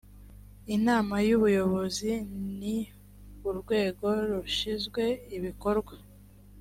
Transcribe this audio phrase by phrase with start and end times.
[0.75, 2.11] inama y’ubuyobozi
[2.59, 2.75] ni
[3.49, 5.03] urwego rushinzwe
[5.37, 5.95] ibikorwa